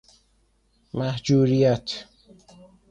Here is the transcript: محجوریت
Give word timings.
محجوریت 0.93 2.05